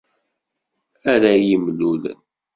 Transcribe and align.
Ara-y-imlulen. 1.13 2.05